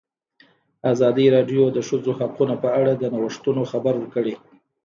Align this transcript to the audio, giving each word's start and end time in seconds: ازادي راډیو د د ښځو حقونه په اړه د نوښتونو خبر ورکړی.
ازادي 0.91 1.25
راډیو 1.35 1.63
د 1.71 1.73
د 1.75 1.79
ښځو 1.87 2.11
حقونه 2.19 2.55
په 2.63 2.69
اړه 2.79 2.93
د 2.95 3.03
نوښتونو 3.15 3.61
خبر 3.71 3.93
ورکړی. 3.97 4.35